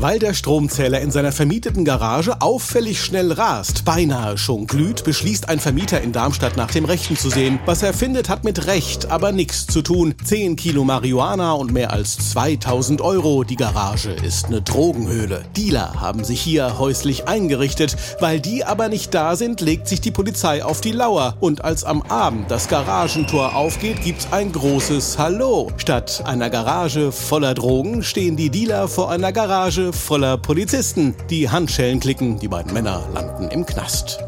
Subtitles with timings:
[0.00, 5.60] Weil der Stromzähler in seiner vermieteten Garage auffällig schnell rast, beinahe schon glüht, beschließt ein
[5.60, 7.58] Vermieter in Darmstadt nach dem Rechten zu sehen.
[7.66, 10.14] Was er findet, hat mit Recht aber nichts zu tun.
[10.24, 13.44] 10 Kilo Marihuana und mehr als 2000 Euro.
[13.44, 15.44] Die Garage ist eine Drogenhöhle.
[15.54, 17.94] Dealer haben sich hier häuslich eingerichtet.
[18.20, 21.36] Weil die aber nicht da sind, legt sich die Polizei auf die Lauer.
[21.40, 25.70] Und als am Abend das Garagentor aufgeht, gibt's ein großes Hallo.
[25.76, 31.14] Statt einer Garage voller Drogen stehen die Dealer vor einer Garage voller Polizisten.
[31.30, 34.18] Die Handschellen klicken, die beiden Männer landen im Knast.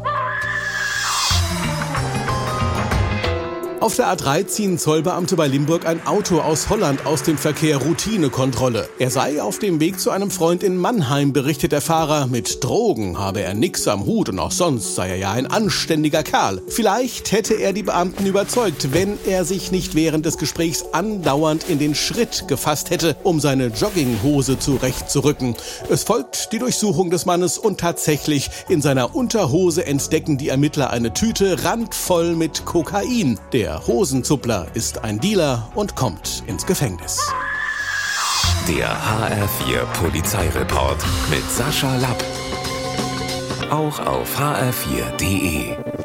[3.83, 8.87] Auf der A3 ziehen Zollbeamte bei Limburg ein Auto aus Holland aus dem Verkehr Routinekontrolle.
[8.97, 12.27] Er sei auf dem Weg zu einem Freund in Mannheim, berichtet der Fahrer.
[12.27, 16.23] Mit Drogen habe er nix am Hut und auch sonst sei er ja ein anständiger
[16.23, 16.61] Kerl.
[16.69, 21.77] Vielleicht hätte er die Beamten überzeugt, wenn er sich nicht während des Gesprächs andauernd in
[21.77, 25.55] den Schritt gefasst hätte, um seine Jogginghose zurechtzurücken.
[25.89, 31.13] Es folgt die Durchsuchung des Mannes und tatsächlich in seiner Unterhose entdecken die Ermittler eine
[31.13, 33.37] Tüte randvoll mit Kokain.
[33.51, 37.19] Der der Hosenzuppler ist ein Dealer und kommt ins Gefängnis.
[38.67, 42.23] Der HR4 Polizeireport mit Sascha Lapp.
[43.71, 46.02] Auch auf hr4.de.